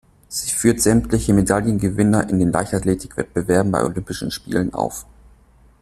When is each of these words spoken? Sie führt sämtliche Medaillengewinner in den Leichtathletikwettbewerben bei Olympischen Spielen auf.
Sie 0.29 0.49
führt 0.49 0.79
sämtliche 0.81 1.31
Medaillengewinner 1.31 2.27
in 2.27 2.39
den 2.39 2.51
Leichtathletikwettbewerben 2.51 3.71
bei 3.71 3.83
Olympischen 3.83 4.31
Spielen 4.31 4.73
auf. 4.73 5.05